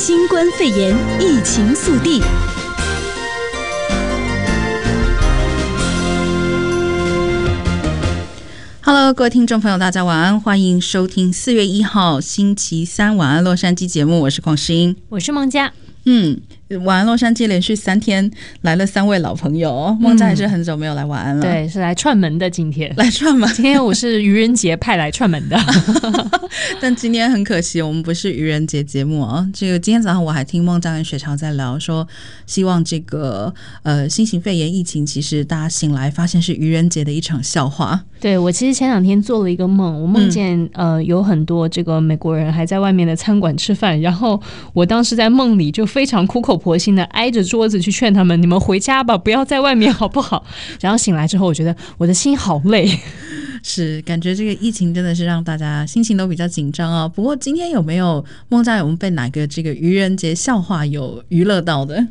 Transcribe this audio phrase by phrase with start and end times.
[0.00, 2.22] 新冠肺炎疫情速递。
[8.80, 15.72] Hello，各位听众朋友，大家晚安，欢迎收听四月一号星期三晚安洛杉矶节目，我是邝诗英，我是孟佳，
[16.04, 16.40] 嗯。
[16.84, 18.30] 晚安，洛杉矶连续三天
[18.60, 21.40] 来了三位老朋友，孟佳也是很久没有来晚安了。
[21.40, 22.48] 对，是来串门的。
[22.50, 25.58] 今天来串门，今天我是愚人节派来串门的。
[26.78, 29.48] 但今天很可惜，我们不是愚人节节目啊。
[29.54, 32.06] 这个今天早上我还听孟佳跟雪潮在聊，说
[32.44, 38.04] 希望这个呃新型肺炎疫情，其实大家醒来发现是愚人节的一场笑话。
[38.20, 44.38] 对，我其实前两天做了一个梦，我梦见、嗯、呃有很多这个美国人还在外面的餐馆吃饭，然后
[44.74, 50.44] 我当时在梦里就非常苦口婆心的挨着桌子去劝他们：“你们回家吧，不要在外面， 好不好？”
[50.82, 52.86] 然后醒来之后，我觉得我的心好累，
[53.62, 57.06] 是感觉这个疫情真的是让大家心情都比较紧张啊。
[57.08, 62.04] 不过今天有没有孟佳有没有被哪个这个愚人节笑话有娱乐到的？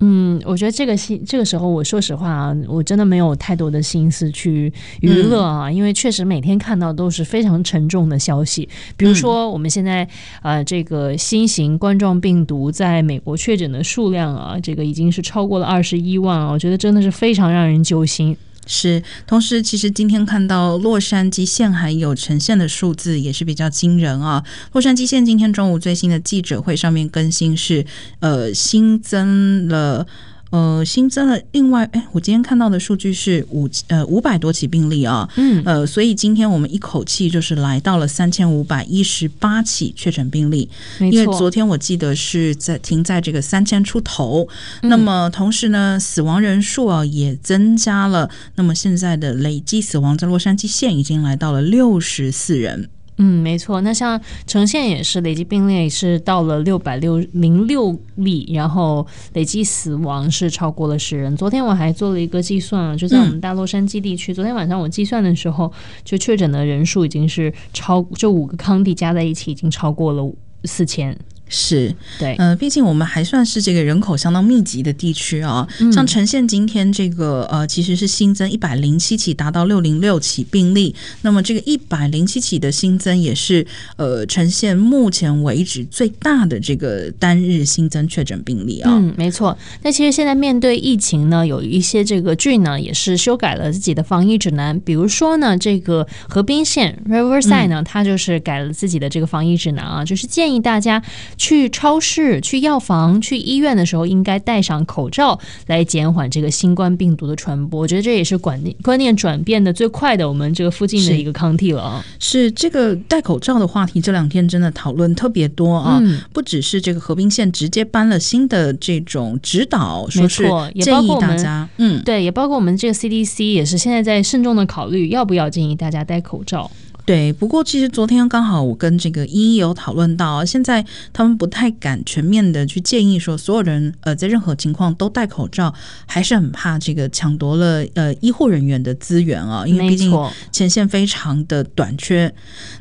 [0.00, 8.68] 嗯，我觉得这个心这个时候，我说实话啊，我真的没有太多的心思去娱乐啊，嗯、因为确实每天看到都是非常沉重的消息。
[8.96, 10.06] 比如说，我们现在
[10.42, 18.36] 呃，这个新型冠状病毒在美国确诊的数量啊，这个已经是超过了二十一万啊，我觉得真的是非常让人揪心。
[18.66, 24.42] 是，同时其实今天看到洛杉矶县还有呈现的数字也是比较惊人啊。
[24.72, 27.84] 洛杉矶县今天中午最新的记者会上面更新是，
[28.20, 30.06] 呃，新增了。
[30.54, 44.46] 呃，新增了另外，哎，我今天看到的数据是五呃五百多起病例啊，嗯，呃，所以今天我们一口气就是来到了三千五百一十八起确诊病例，因为昨天我记得是在停在这个三千出头，
[44.82, 52.88] 嗯，那么同时呢，死亡人数啊也增加了，那么现在的累计死亡在洛杉矶县已经来到了六十四人。
[53.18, 53.80] 嗯，没错。
[53.82, 61.36] 那像呈现也是累计病例是到了六百六零六例，然后累计死亡是超过了十人。
[61.36, 65.72] 昨天我还做了一个计算啊，就在我们大洛杉矶地区，嗯、昨天晚上我计算的时候，
[66.04, 70.34] 就确诊的人数已经是超，就五个 county 加在一起已经超过了
[70.64, 71.16] 四千。
[71.54, 75.66] 是对，呃，毕竟我们还算是这个人口相当密集的地区啊。
[75.78, 80.92] 嗯、像呈现今天这个呃，其实是新增一百零七起，达到六零六起病例。
[81.22, 83.64] 那么这个一百零七起的新增，也是
[83.96, 88.90] 呃，呈现目前为止最大的这个单日新增确诊病例啊。
[88.92, 89.56] 嗯，没错。
[89.82, 94.78] 那其实现在面对疫情呢，有一些这个郡呢，也是修改了自己的防疫指南。
[94.80, 101.00] 比如说呢，这个河滨县 Riverside 呢，它就是改了自己的这个防疫指南啊，嗯、就是建议大家。
[101.44, 107.82] 去超市、去药房、去医院的时候，应该戴上口罩来减缓这个新冠病毒的传播。
[107.82, 112.02] 我觉得这也是观念观念转变的最快的，我们这个附近的一个 county 了啊。
[112.18, 115.98] 是这个戴口罩的话题，这两天真的讨论特别多啊。
[116.00, 120.44] 嗯、不只是这个河滨县直接颁了新的这种指导，说是
[120.80, 126.70] 建议大家，嗯，对，也包括我们这个 CDC 也是现在在慎重的考虑要不要建议大家戴口罩。
[127.06, 130.82] 对，不过其实昨天刚好我跟这个一一有讨论到，现在
[131.12, 135.74] 他们不太敢全面的去建议说所有人呃在任何情况都戴口罩，
[136.06, 140.10] 还是很怕这个抢夺了呃医护人员的资源啊，因为毕竟
[140.50, 142.34] 前线非常的短缺。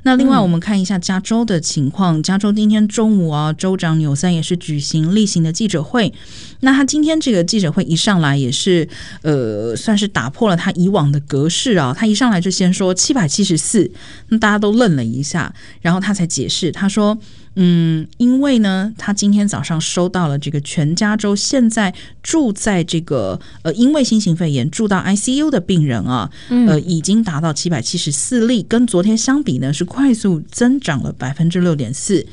[0.03, 6.13] 那另外我们看一下加州的情况，加州今天中午啊，州长纽森也是举行例行的记者会。
[6.63, 8.87] 那他今天这个记者会一上来也是，
[9.21, 11.93] 呃，算是打破了他以往的格式啊。
[11.95, 13.91] 他一上来就先说七百七十四，
[14.29, 17.17] 那大家都愣了一下，然后他才解释，他说，
[17.55, 21.93] 嗯，因为呢，他今天早上收到了这个全加州现在
[22.23, 32.25] 住在这个呃，因为新型肺炎住到 ICU 的病人啊，呃，已经达到七百七十四例，跟昨天相比呢，是快速增长了百分之六点四。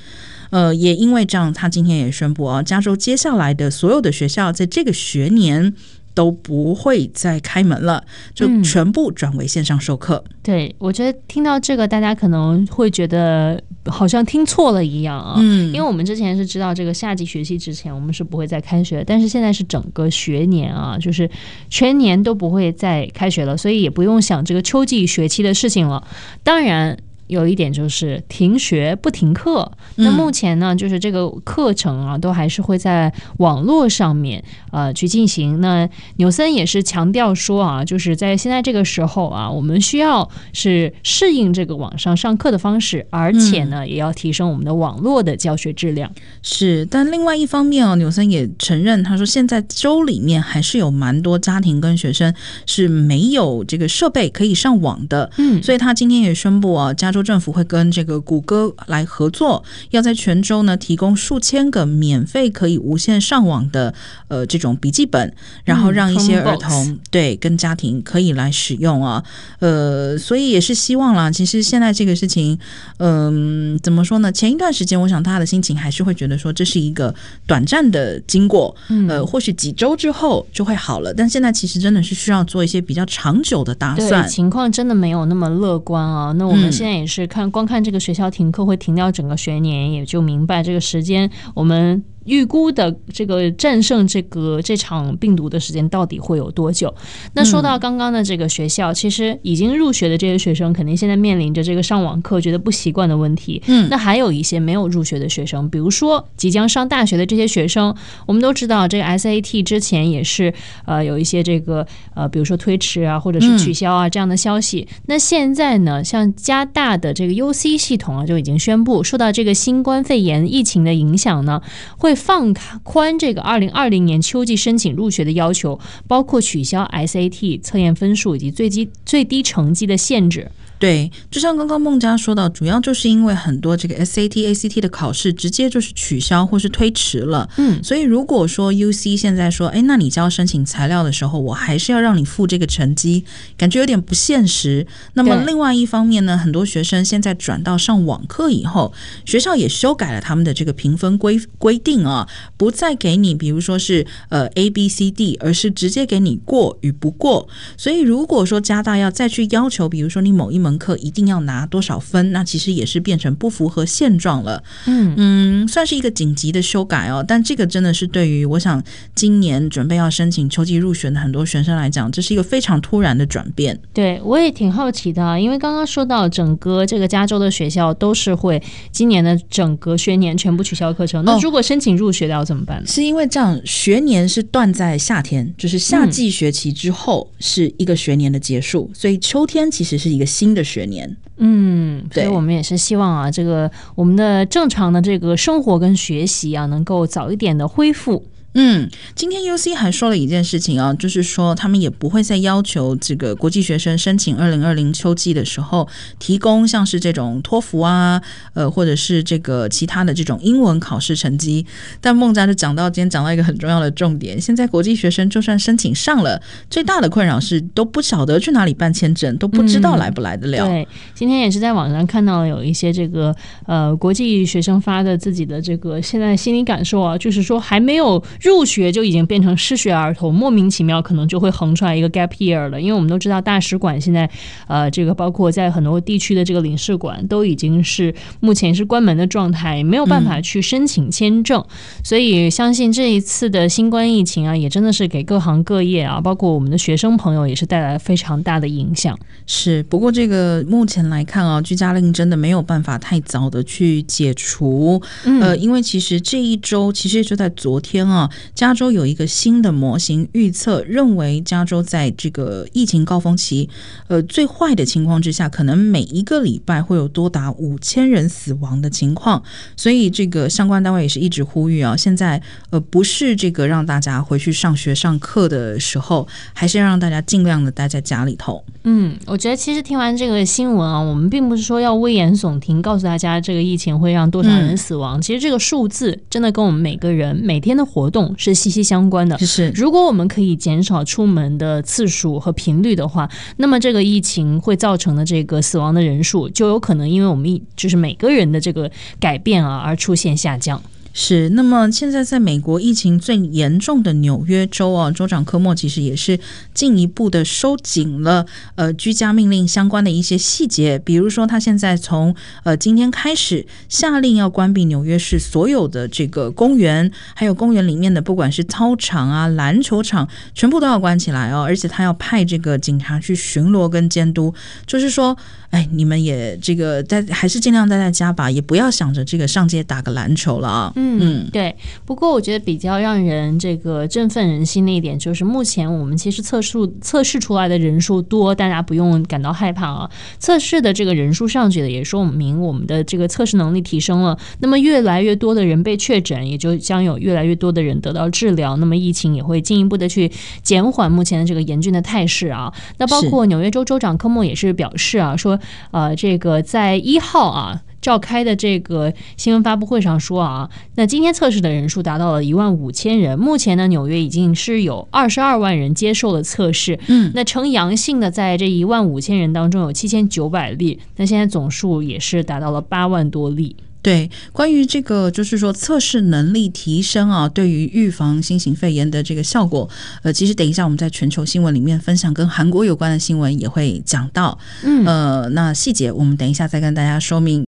[0.51, 5.73] 呃，也因为这样，他今天也宣布啊，加州接下来的所有的学校在这个学年
[6.13, 10.23] 都不会再开门了，就全部转为线上授课。
[10.27, 15.37] 嗯，对，我觉得听到这个，大家可能会觉得好像听错了一样啊。
[15.39, 21.31] 嗯，因为我们之前是知道这个夏季学期之前我们是不会再开学，但是现在是整个学年啊，就是
[21.69, 26.03] 全年都不会再开学了，所以也不用想这个秋季学期的事情了。
[26.43, 26.99] 当然。
[27.31, 34.43] 有一点就是停学不停课，那目前呢，就是这个课程啊，都还是会在网络上面
[34.73, 35.61] 呃去进行。
[35.61, 46.11] 那纽森也是强调说啊，就是在现在这个时候啊，我们需要是适应这个网上上课的方式，而且呢，也要提升我们的网络的教学质量。
[46.43, 52.35] 是，但另外一方面啊，纽森也承认，他说现在州里面还是有蛮多家庭跟学生
[52.67, 55.31] 是没有这个设备可以上网的。
[55.39, 57.20] 嗯，所以他今天也宣布啊，加州。
[57.21, 63.93] 州政府会跟这个谷歌来合作，要在全州呢提供数千个免费可以无线上网的
[64.29, 65.33] 呃这种笔记本，
[65.65, 69.23] 然后让一些儿童、嗯、对跟家庭可以来使用啊。
[69.59, 71.31] 呃，所以也是希望啦。
[71.31, 72.59] 其实现在这个事情，
[72.99, 74.33] 嗯、呃，怎么说呢？
[74.33, 77.15] 前一段时间，我想大家的心情还是会觉得说这是一个
[77.47, 78.75] 短暂的经过，
[79.09, 81.13] 呃，或许几周之后就会好了。
[81.13, 84.27] 但现在其实真的是需要做一些比较长久的打算。
[84.29, 86.33] 情况真的没有那么乐观啊。
[86.33, 92.03] 那我们现在也是看，光看这个学校停课会停掉整个学年，也就明白这个时间我们。
[92.27, 96.95] 预估的这个战胜这个这场病毒的时间到底会有多久？
[97.33, 103.63] 那说到刚刚的这个学校，其实已经入学的这些学生，肯定现在面临着这个上网课觉得不习惯的问题。
[103.67, 107.95] 嗯，那还有一些没有入学的学生，比如说即将上大学的这些学生，
[108.27, 110.53] 我们都知道这个 SAT 之前也是
[110.85, 114.87] 呃有一些这个呃比如说推迟啊，或者是取消啊这样的消息。
[115.07, 121.63] 那现在呢，像加大的这个 UC 系统啊，就已经宣布受到这个新冠肺炎疫情的影响呢，
[121.97, 122.10] 会。
[122.11, 122.53] 会放
[122.83, 125.79] 宽这个二零二零年秋季申请入学的要求，
[126.09, 130.51] 包括取消 SAT 测验分数以及最低最低成绩的限制。
[130.81, 137.47] 对，就像刚刚孟佳说到，主要就是因为很多这个 SAT、ACT 的考试直接就是取消或是推迟了。
[137.59, 143.25] 嗯，所以如果说 UC 现在说，哎，那你交申请材料的时候，我还是要让你付这个成绩，
[143.59, 144.87] 感觉有点不现实。
[145.13, 148.95] 那么另外一方面呢，很多学生现在转到上网课以后，
[149.27, 157.47] 学校也修改了他们的这个评分规规定啊，不再给你，比如说是呃 A、B、C、D，而是直接给你过与不过。
[157.77, 162.33] 所以如果说加大要再去要求，比如说你某一门课一定要拿多少分？
[162.33, 164.63] 那其实也是变成不符合现状了。
[164.87, 167.25] 嗯嗯，算是一个紧急的修改哦。
[167.27, 168.83] 但这个真的是对于我想
[169.15, 173.79] 今年准备要申请秋季入学的很多学生来讲，这是一个非常突然的转变。
[173.93, 178.63] 对，我也挺好奇的啊，因为刚刚说到整个这个加州的学校都是会
[178.93, 181.25] 今年的整个学年全部取消课程。
[181.25, 182.85] 那如果申请入学的要怎么办呢？
[182.87, 190.60] 哦，是因为这样，学年是断在夏天，就是夏季学期之后是一个学年的结束，嗯，所以秋天其实是一个新的。
[190.63, 198.25] 学年，嗯，所以我们也是希望啊，这个我们的正常的这个生活跟学习啊，能够早一点的恢复。
[198.55, 205.89] 嗯，今天 UC 还说了一件事情啊，就是说他们也不会再要求这个国际学生申请二零二零秋季的时候
[206.19, 208.21] 提供像是这种托福啊，
[208.55, 211.65] 呃，或者是这个其他的这种英文考试成绩。
[212.01, 220.67] 但孟佳就讲到今天讲到一个很重要的重点，现在国际学生就算申请上了，最大的困扰是都不晓得去哪里办签证，都不知道来不来得了。
[220.67, 223.33] 对，今天也是在网上看到了有一些这个
[223.67, 228.21] 呃国际学生发的自己的这个现在心理感受啊，就是说还没有。
[228.41, 232.81] 入学就已经变成失学儿童，莫名其妙可能就会横出来一个 gap year 了。
[232.81, 234.29] 因为我们都知道大使馆现在，
[234.67, 241.61] 呃，这个包括在很多地区的这个领事馆都已经是目前是关门的状态，没有办法去申请签证。
[241.61, 241.71] 嗯、
[242.03, 249.19] 所以相信这一次的新冠疫情啊，也真的是给各行各业啊，包括我们的学生朋友也是带来了非常大的影响。
[249.47, 255.03] 是，不过这个目前来看啊，居家令真的没有办法太早的去解除。
[255.25, 258.30] 嗯、呃，因为其实这一周其实就在昨天啊。
[258.55, 263.69] 加州有一个新的模型预测，认为加州在这个疫情高峰期，
[264.09, 269.43] 呃，最坏的情况之下，可能每一个礼拜会有多达五千人死亡的情况。
[269.77, 272.41] 所以，这个相关单位也是一直呼吁啊，现在
[272.71, 278.63] 呃，不是这个让大家回去上学上课的时候，还是要让大家尽量的待在家里头。
[278.85, 285.19] 嗯，我觉得其实听完这个新闻啊，我们并不是说要危言耸听，告诉大家这个疫情会让多少人死亡。
[285.19, 288.20] 嗯、其实这个数字真的跟我们每个人每天的活动。
[288.37, 289.39] 是息息相关的。
[289.39, 300.83] 是，如果我们可以减少出门的次数和频率的话，那么这个疫情会造成的这个死亡的人数，就有可能因为我们一就是每个人的这个改变啊，而出现下降。
[301.13, 306.39] 是，那么现在在美国疫情最严重的纽约州啊，州长科莫其实也是
[306.73, 324.55] 进一步的收紧了呃居家命令相关的一些细节，比如说他现在从呃今天开始下令要关闭纽约市所有的这个公园，还有公园里面的不管是操场啊、篮球场，全部都要关起来哦，而且他要派这个警察去巡逻跟监督，
[324.87, 325.37] 就是说。
[325.71, 330.93] 哎，你们也这个在还是尽量待在家吧，也不要想着这个上街打个篮球了啊。
[331.01, 331.75] 嗯嗯，对。
[332.05, 340.11] 不过我觉得比较让人这个振奋人心的一点，就是目前我们其实测试测试出来的人数多，大家不用感到害怕啊。
[340.39, 344.39] 测试的这个人数上去了，也说明我们的这个测试能力提升了。
[344.61, 348.77] 那么越来越多的人被确诊，也就将有越来越多的人得到治疗。
[348.77, 350.31] 那么疫情也会进一步的去
[350.63, 352.73] 减缓目前的这个严峻的态势啊。
[352.99, 355.59] 那包括纽约州州长科莫也是表示啊，说。
[355.93, 357.83] 呃，这个在一号啊。
[358.01, 363.39] 召开的这个新闻发布会上说啊，那今天测试的人数达到了一万五千人。
[363.39, 366.99] 目前呢，纽约已经是有二十二万人接受了测试。
[367.09, 373.77] 嗯，那呈阳性的在这一万五千人当中有七千九百例，那现在总数也是达到了八万多例。
[374.03, 379.87] 对，关于这个就是说测试能力提升啊，对于预防新型肺炎的这个效果，
[380.23, 384.59] 呃，其实等一下我们在全球新闻里面分享跟韩国有关的新闻也会讲到。
[384.85, 387.70] 嗯，呃，那细节我们等一下再跟大家说明。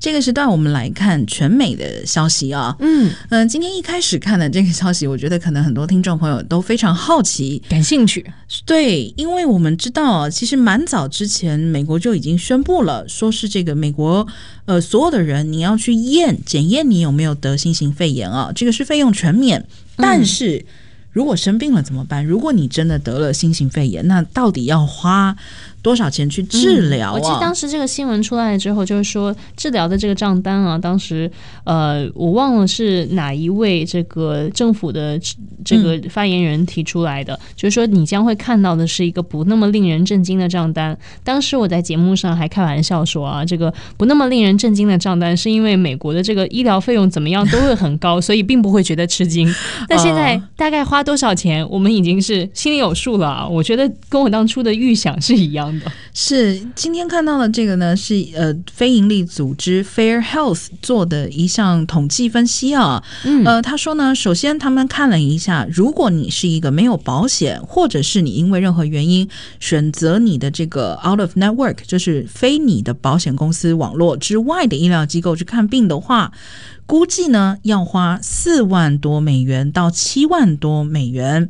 [0.00, 2.74] 这个时段，我们来看全美的消息啊。
[2.78, 8.24] 嗯嗯、呃，今天一开始看的这个消息，我觉得可能很多听众朋友都非常好奇、感兴趣。
[8.64, 14.26] 对，因为我们知道啊，其实蛮早之前，美国就已经宣布了，说是这个美国
[14.66, 19.66] 呃所有的人，你要去验检验你有没有得新型肺炎啊，这个是费用全免。
[19.96, 20.64] 但是、嗯、
[21.12, 22.24] 如果生病了怎么办？
[22.24, 25.36] 如果你真的得了新型肺炎，那到底要花
[25.88, 27.12] 多少钱去治疗啊？
[27.12, 31.30] 嗯，我记得当时这个新闻出来了之后，就是说治疗的这个账单啊，当时
[31.64, 35.18] 呃，我忘了是哪一位这个政府的
[35.64, 40.94] 这个发言人提出来的，嗯，就是说你将会看到的是一个不那么令人震惊的账单。
[41.24, 49.48] 当时我在节目上还开玩笑说啊，这个不那么令人震惊的账单，是因为美国的这个医疗费用怎么样都会很高，所以并不会觉得吃惊。
[49.88, 53.48] 那现在大概花多少钱，我们已经是心里有数了啊。
[53.48, 55.77] 我觉得跟我当初的预想是一样的。
[56.14, 63.02] 是今天看到的这个呢，是呃非营利组织 Fair Health 做的一项统计分析啊。
[63.24, 69.28] 嗯，呃，他说呢，首先他们看了一下，如果你是一个没有保险，或者是你因为任何原因
[69.60, 76.32] 选择你的这个 out of network，就是非你的保险公司网络之外的医疗机构去看病的话。
[76.88, 81.48] 估计呢要花四万多美元到七万多美元，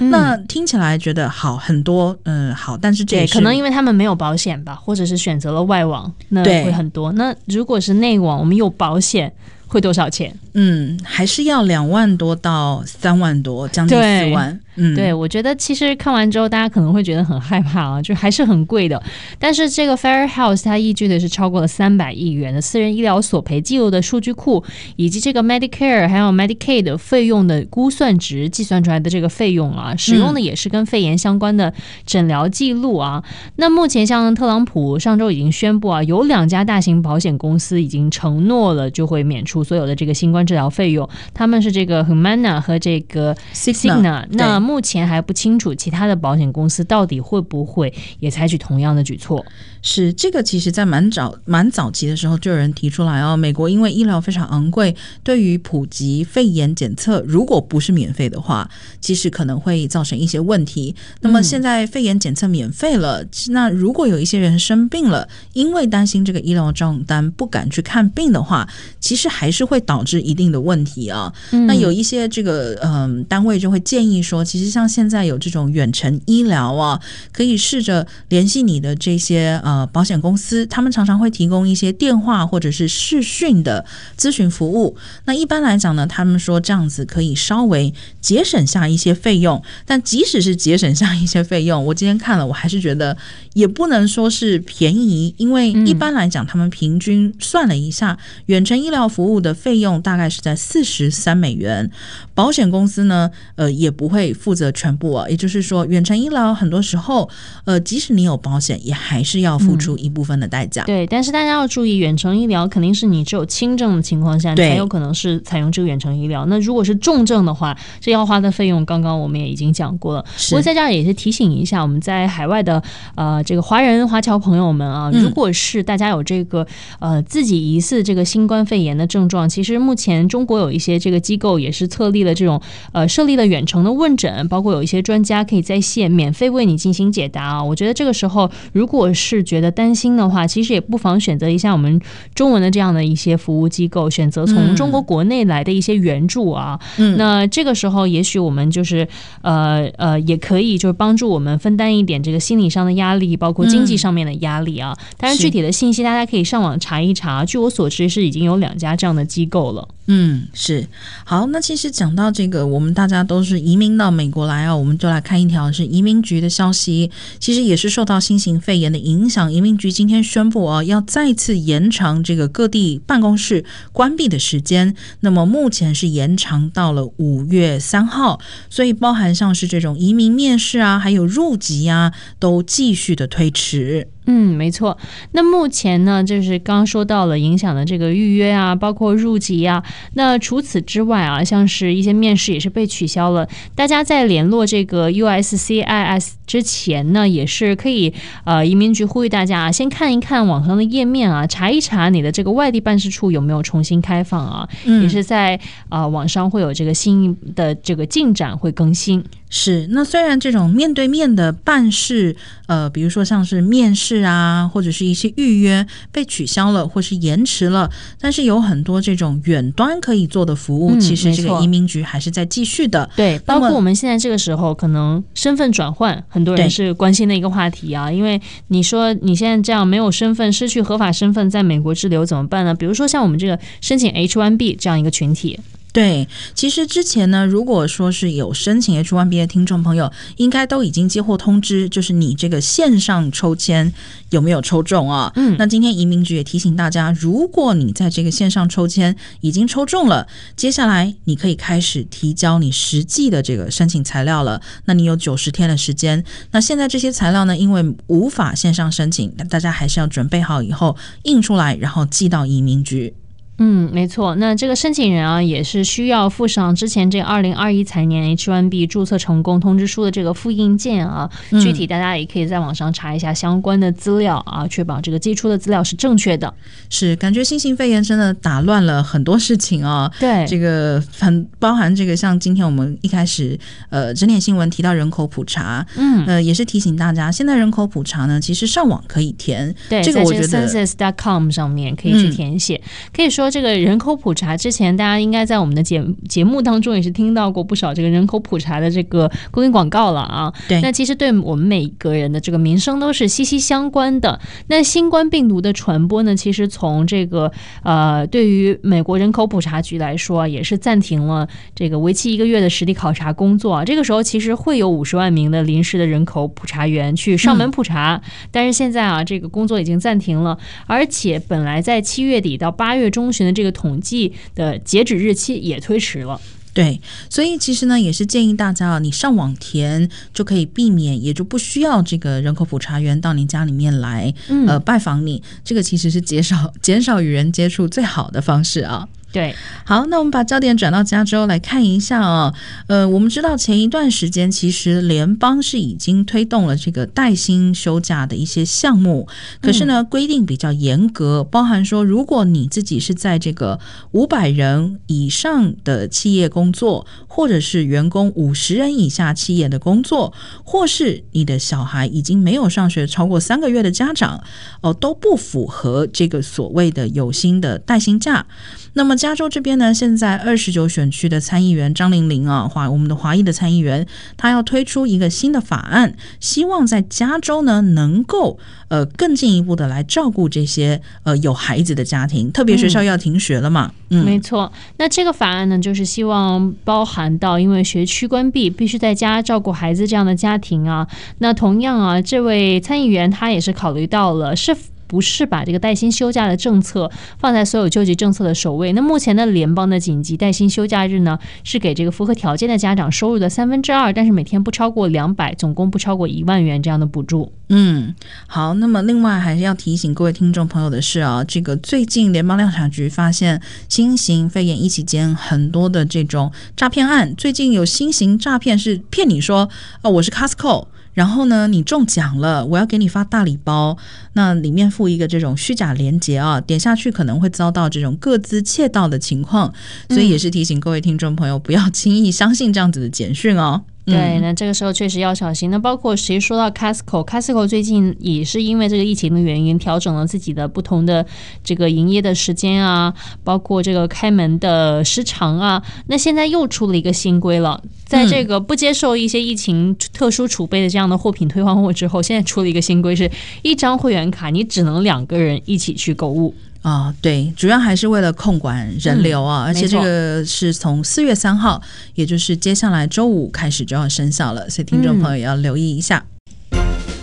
[0.00, 7.12] 嗯，那听起来觉得好很多，嗯，好，但是这也是可能因为他们没有保险吧，或者是选择了外网，那会很多。
[7.12, 9.32] 那如果是内网，我们有保险。
[9.70, 10.34] 会多少钱？
[10.54, 14.58] 嗯，还是要两万多到三万多，将近四万。
[14.78, 19.00] 嗯，对，我觉得其实看完之后，大家可能会觉得很害怕啊，就还是很贵的。
[19.38, 24.64] 但是这个 Fair House 它依据的是超过了三百亿元的私人医疗索赔记录的数据库，
[24.96, 31.72] 以及这个 Medicare 还有 Medicaid 的费用的估算值计算出来的这个费用啊，使用的也是跟肺炎相关的
[32.06, 33.22] 诊疗记录啊。
[33.24, 39.58] 嗯、那目前像特朗普上周已经宣布啊，有两家大型保险公司已经承诺了就会免除。
[39.68, 49.42] 所有的这个新冠治疗费用，他们是这个 Humana 和这个 Cigna，那目前还不清楚其他的保险公司到底会不会也采取同样的举措。
[49.80, 58.68] 是这个，其实在蛮早蛮早期的时候就有人提出来哦，美国因为医疗非常昂贵，对于普及肺炎检测，如果不是免费的话，
[59.00, 60.94] 其实可能会造成一些问题。
[61.22, 68.68] 那么现在肺炎检测免费了，嗯，那如果有一些人生病了，因为担心这个医疗账单不敢去看病的话，
[69.00, 71.32] 其实还是会导致一定的问题啊。
[71.52, 77.00] 嗯，那有一些这个嗯单位就会建议说，其实像现在有这种远程医疗啊，
[77.32, 79.60] 可以试着联系你的这些。
[79.64, 83.84] 呃，保险公司他们常常会提供一些电话或者是视讯的
[84.16, 84.96] 咨询服务。
[85.24, 89.62] 那一般来讲呢，他们说这样子可以稍微节省下一些费用。
[89.84, 93.16] 但即使是节省下一些费用，我今天看了，我还是觉得
[93.54, 101.90] 也不能说是便宜，因为一般来讲，他们平均算了一下，远程医疗服务的费用大概是在四十三美元。
[102.38, 105.28] 保险公司呢，呃，也不会负责全部啊。
[105.28, 107.28] 也就是说，远程医疗很多时候，
[107.64, 109.58] 呃，即使你有保险，也还是要。
[109.58, 116.46] 付出一部分的代价，嗯，对，但是大家要注意，远程医疗肯定是你只有轻症的情况下，才有可能是采用这个远程医疗。
[116.46, 120.24] 那如果是重症的话，这要花的费用，刚刚我们也已经讲过了。
[120.48, 122.80] 不过在这儿也是提醒一下，我们在海外的
[123.16, 126.66] 呃这个华人华侨朋友们啊，如果是大家有这个
[127.00, 132.60] 呃自己疑似这个新冠肺炎的症状，其实目前中国有一些这个机构也是设立了这种
[132.92, 137.64] 呃设立了远程的问诊，包括有一些专家可以在线免费为你进行解答啊。
[137.64, 142.00] 我觉得这个时候如果是觉得担心的话，其实也不妨选择一下我们
[142.34, 146.78] 中文的这样的一些服务机构，选择从中国国内来的一些援助啊。
[146.98, 149.06] 嗯，那这个时候也许我们就是
[149.42, 154.96] 呃呃，也可以就是帮助我们分担一点这个心理上的压力，包括经济上面的压力啊。
[155.16, 157.44] 当然，具体的信息大家可以上网查一查。
[157.44, 159.88] 据我所知，是已经有两家这样的机构了。
[160.10, 160.88] 嗯，是。
[161.22, 167.10] 好，那其实讲到这个，我们大家都是移民到美国来啊，我们就来看一条是移民局的消息。
[167.38, 173.62] 其实也是受到新型肺炎的影响，移民局今天宣布啊，要再次延长这个各地办公室
[173.92, 174.94] 关闭的时间。
[175.20, 184.08] 那么目前是延长到了五月三号，所以包含像是这种移民面试啊，还有入籍啊，都继续的推迟。
[184.30, 184.98] 嗯，没错。
[185.32, 189.82] 那目前呢，就是刚刚说到了影响的这个预约啊，包括入籍啊。
[190.12, 193.48] 那除此之外啊，像是一些面试也是被取消了。
[193.74, 198.12] 大家在联络这个 USCIS 之前呢，也是可以
[198.44, 204.68] 呃，移民局呼吁大家啊，先看一看网上的页面啊，查一查你的这个外地办事处有没有重新开放啊。
[204.84, 205.56] 嗯，也是在
[205.88, 209.24] 啊、呃、网上会有这个新的这个进展会更新。
[209.50, 212.36] 是，那虽然这种面对面的办事，
[212.66, 217.90] 呃，比如说像是面试啊，或者是一些预约被取消了或是延迟了，
[218.20, 223.08] 但是有很多这种远端可以做的服务，嗯、其实这个移民局还是在继续的。
[223.16, 228.12] 对，包括我们现在这个时候可能身份转换，很多人是关心的一个话题啊。
[228.12, 232.74] 因为你说你现在这样没有身份，失去合法身份，在美国滞留怎么办呢？
[232.74, 235.58] 比如说像我们这个申请 H-1B 这样一个群体。
[235.98, 243.92] 对，其实之前呢，如果说是有申请 H-1B 的听众朋友，应该都已经接获通知，就是你这个线上抽签
[244.30, 245.32] 有没有抽中啊？
[245.34, 254.62] 嗯，那今天移民局也提醒大家，如果你在这个线上抽签已经抽中了，接下来你可以开始提交你实际的这个申请材料了。
[254.84, 256.24] 那你有九十天的时间。
[256.52, 263.12] 那现在这些材料呢，因为无法线上申请，大家还是要准备好以后印出来，然后寄到移民局。
[263.58, 264.34] 嗯，没错。
[264.36, 271.28] 那这个申请人啊，也是需要附上之前这个二零二一财年 H-1B 注册成功通知书的这个复印件啊。
[271.60, 276.54] 具体大家也可以在网上查一下相关的资料啊，确保这个寄出的资料是正确的。
[276.88, 280.08] 是，感觉新型肺炎真的打乱了很多事情啊。
[280.20, 283.58] 对，这个很包含这个，像今天我们一开始
[283.90, 289.74] 呃整点新闻提到人口普查，嗯，呃也是提醒大家，现在人口普查呢，其实上网可以填。
[289.88, 293.47] 对，这个我觉得 census.com 上面可以去填写，嗯、可以说。
[293.50, 300.52] 这个人口普查之前，大家应该在我们的节节目当中也是听到过不少这个人口普查的这个公益广告了啊。
[300.68, 304.40] 对，那其实对我们每个人的这个民生都是息息相关的。
[304.68, 307.50] 那新冠病毒的传播呢，其实从这个
[307.82, 313.84] 呃，对于美国人口普查局来说，也是暂停了这个为期一个月的实地考察工作。
[313.84, 326.40] 这个时候其实会有五十万名的临时的人口普查员去上门普查，嗯、但是现在啊，这个工作已经暂停了，而且本来在七月底到八月中旬的这个统计的截止日期也推迟了，
[326.72, 335.42] 对，所以其实呢，也是建议大家啊，你上网填就可以避免，也就不需要这个人口普查员到你家里面来，嗯、呃，拜访你。
[335.64, 339.08] 这个其实是减少减少与人接触最好的方式啊。
[339.30, 342.54] 对，好，那我们把焦点转到加州来看一下啊。
[342.86, 349.28] 呃，我们知道前一段时间其实联邦是已经推动了这个带薪休假的一些项目，
[349.60, 353.78] 可是呢，规定比较严格，包含说，如果你自己是在这个
[354.12, 360.32] 五百人以上的企业工作，或者是员工五十人以下企业的工作，
[360.64, 364.42] 或是你的小孩已经没有上学超过三个月的家长，
[364.80, 368.46] 哦，都不符合这个所谓的有薪的带薪假。
[368.94, 383.92] 那么加州这边呢，现在二十九选区的参议员张玲玲啊，华我们的华裔的参议员，他要推出一个新的法案，希望在加州呢能够呃更进一步的来照顾这些呃有孩子的家庭，特别学校要停学了嘛。
[384.10, 384.72] 嗯，嗯没错。
[384.96, 391.06] 那这个法案呢，就是希望包含到因为学区关闭，必须在家照顾孩子这样的家庭啊。
[391.38, 394.76] 那同样啊，这位参议员他也是考虑到了是。
[395.08, 398.92] 不是把这个带薪休假的政策放在所有救济政策的首位。
[398.92, 407.52] 那目前的联邦的紧急带薪休假日呢，是给这个符合条件的家长收入的三分之二，但是每天不超过两百，总共不超过一万元这样的补助。
[407.70, 408.14] 嗯，
[408.46, 408.74] 好。
[408.74, 419.68] 那么另外还是要提醒各位听众朋友的是啊，这个最近联邦调查局发现新型肺炎疫期间很多的这种诈骗案，最近有新型诈骗是骗你说
[420.02, 420.86] 哦，我是 Costco。
[421.18, 423.98] 然后呢，你中奖了，我要给你发大礼包。
[424.34, 429.74] 那里面附一个这种虚假链接啊，点下去可能会遭到这种各自窃盗的情况，
[430.10, 433.82] 所以也是提醒各位听众朋友不要轻易相信这样子的简讯哦。
[434.10, 435.70] 对，那这个时候确实要小心。
[435.70, 441.24] 那包括谁说到 Costco，Costco 最近也是因为这个疫情的原因，调整了自己的不同的
[441.62, 443.12] 这个营业的时间啊，
[443.44, 445.82] 包括这个开门的时长啊。
[446.06, 453.30] 那现在又出了一个新规了，在这个不接受一些疫情特殊储备的这样的货品退换货之后，现在出了一个新规，是
[453.62, 456.54] 一张会员卡你只能两个人一起去购物。
[456.82, 461.82] 啊、哦，对，主要还是为了控管人流啊，嗯、而且这个是从四月三号，
[462.14, 466.24] 也就是接下来周五开始就要生效了，所以听众朋友也要留意一下。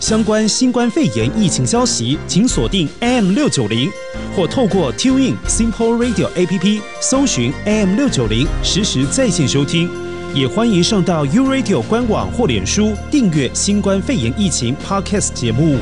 [0.02, 3.90] 相关新冠肺炎疫情消息，请锁定 AM 六九零，
[4.36, 9.90] 或透过 TuneIn Simple Radio APP 搜寻 AM 六九零，实时在线收听。
[10.36, 15.78] 也欢迎上到 U Radio 官网或脸书订阅新冠肺炎疫情 Podcast 节目。